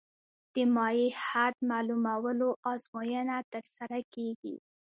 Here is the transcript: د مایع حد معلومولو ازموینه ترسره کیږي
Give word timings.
د 0.53 0.55
مایع 0.75 1.09
حد 1.27 1.55
معلومولو 1.71 2.49
ازموینه 2.71 3.37
ترسره 3.53 3.99
کیږي 4.13 4.55